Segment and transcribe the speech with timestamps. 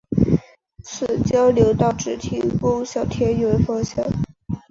[0.83, 4.03] 此交流道只提供小田原方向。